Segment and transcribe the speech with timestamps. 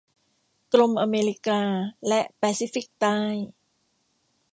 [0.73, 1.61] กรมอเมริกา
[2.07, 3.19] และแปซิฟิกใต้